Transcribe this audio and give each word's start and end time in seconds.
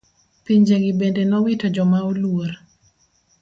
Pinje 0.45 0.75
gi 0.83 0.91
bende 0.99 1.21
nowito 1.31 1.67
joma 1.75 1.99
oluor. 2.09 2.51